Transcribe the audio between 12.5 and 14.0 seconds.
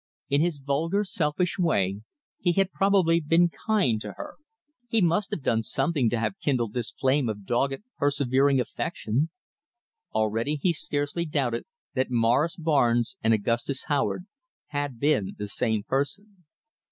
Barnes and Augustus